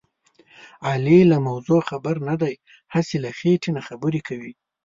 [0.89, 2.55] علي له موضوع خبر نه دی.
[2.93, 4.53] هسې له خېټې نه خبرې کوي.